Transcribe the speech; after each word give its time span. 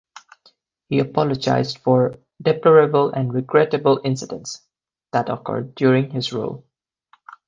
He 0.89 0.97
apologized 0.97 1.77
for 1.77 2.15
"deplorable 2.41 3.11
and 3.11 3.31
regrettable 3.31 4.01
incidents" 4.03 4.65
that 5.11 5.29
occurred 5.29 5.75
during 5.75 6.09
his 6.09 6.33
rule. 6.33 6.65